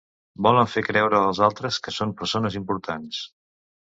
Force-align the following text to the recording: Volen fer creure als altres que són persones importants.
Volen 0.45 0.69
fer 0.75 0.81
creure 0.87 1.19
als 1.25 1.41
altres 1.49 1.77
que 1.87 1.95
són 1.97 2.15
persones 2.21 2.57
importants. 2.63 3.23